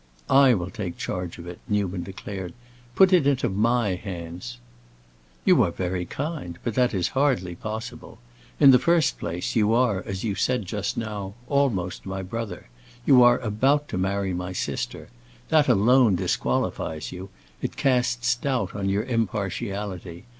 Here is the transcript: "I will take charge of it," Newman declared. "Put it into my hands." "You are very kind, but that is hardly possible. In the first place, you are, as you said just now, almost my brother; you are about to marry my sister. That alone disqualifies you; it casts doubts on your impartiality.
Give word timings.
"I 0.31 0.55
will 0.55 0.71
take 0.71 0.97
charge 0.97 1.37
of 1.37 1.45
it," 1.45 1.59
Newman 1.69 2.01
declared. 2.01 2.55
"Put 2.95 3.13
it 3.13 3.27
into 3.27 3.49
my 3.49 3.93
hands." 3.93 4.57
"You 5.45 5.61
are 5.61 5.69
very 5.69 6.05
kind, 6.07 6.57
but 6.63 6.73
that 6.73 6.91
is 6.95 7.09
hardly 7.09 7.53
possible. 7.53 8.17
In 8.59 8.71
the 8.71 8.79
first 8.79 9.19
place, 9.19 9.55
you 9.55 9.75
are, 9.75 10.01
as 10.07 10.23
you 10.23 10.33
said 10.33 10.65
just 10.65 10.97
now, 10.97 11.35
almost 11.47 12.07
my 12.07 12.23
brother; 12.23 12.67
you 13.05 13.21
are 13.21 13.37
about 13.41 13.87
to 13.89 13.97
marry 13.99 14.33
my 14.33 14.53
sister. 14.53 15.09
That 15.49 15.67
alone 15.67 16.15
disqualifies 16.15 17.11
you; 17.11 17.29
it 17.61 17.77
casts 17.77 18.33
doubts 18.33 18.73
on 18.73 18.89
your 18.89 19.03
impartiality. 19.03 20.25